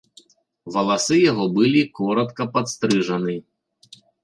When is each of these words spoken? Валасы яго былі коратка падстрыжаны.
Валасы 0.75 1.17
яго 1.31 1.45
былі 1.59 1.83
коратка 2.01 2.43
падстрыжаны. 2.57 3.39